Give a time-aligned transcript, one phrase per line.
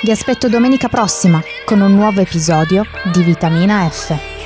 [0.00, 4.37] Vi aspetto domenica prossima con un nuovo episodio di Vitamina F.